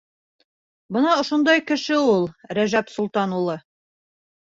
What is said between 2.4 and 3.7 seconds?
Рәжәп Солтан улы.